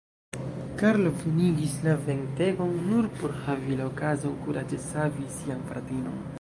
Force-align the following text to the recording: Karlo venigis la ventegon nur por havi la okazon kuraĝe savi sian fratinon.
Karlo 0.79 1.11
venigis 1.19 1.75
la 1.89 1.93
ventegon 2.07 2.73
nur 2.87 3.11
por 3.21 3.37
havi 3.45 3.79
la 3.83 3.87
okazon 3.93 4.37
kuraĝe 4.47 4.85
savi 4.91 5.31
sian 5.39 5.67
fratinon. 5.73 6.21